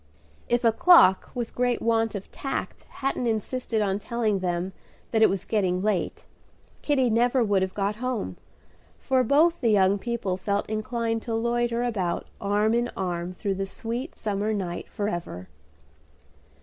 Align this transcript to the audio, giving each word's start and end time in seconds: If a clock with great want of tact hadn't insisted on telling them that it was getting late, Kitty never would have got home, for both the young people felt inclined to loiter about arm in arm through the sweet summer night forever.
If 0.49 0.63
a 0.63 0.71
clock 0.71 1.29
with 1.35 1.53
great 1.53 1.79
want 1.79 2.15
of 2.15 2.31
tact 2.31 2.85
hadn't 2.89 3.27
insisted 3.27 3.83
on 3.83 3.99
telling 3.99 4.39
them 4.39 4.73
that 5.11 5.21
it 5.21 5.29
was 5.29 5.45
getting 5.45 5.83
late, 5.83 6.25
Kitty 6.81 7.11
never 7.11 7.43
would 7.43 7.61
have 7.61 7.75
got 7.75 7.97
home, 7.97 8.37
for 8.97 9.23
both 9.23 9.61
the 9.61 9.69
young 9.69 9.99
people 9.99 10.37
felt 10.37 10.67
inclined 10.67 11.21
to 11.21 11.35
loiter 11.35 11.83
about 11.83 12.25
arm 12.41 12.73
in 12.73 12.89
arm 12.97 13.35
through 13.35 13.53
the 13.53 13.67
sweet 13.67 14.15
summer 14.15 14.51
night 14.53 14.89
forever. 14.89 15.49